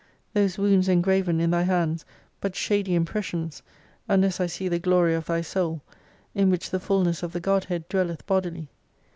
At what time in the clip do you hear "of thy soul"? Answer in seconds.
5.13-5.79